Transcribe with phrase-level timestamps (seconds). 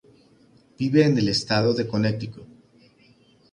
[0.79, 2.47] Vive en el estado de Connecticut.